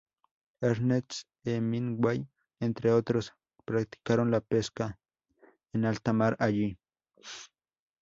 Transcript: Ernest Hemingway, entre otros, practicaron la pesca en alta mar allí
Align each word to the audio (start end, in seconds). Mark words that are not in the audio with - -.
Ernest 0.61 1.27
Hemingway, 1.43 2.27
entre 2.59 2.91
otros, 2.91 3.33
practicaron 3.65 4.31
la 4.31 4.41
pesca 4.41 4.99
en 5.73 5.85
alta 5.85 6.11
mar 6.11 6.35
allí 6.39 6.79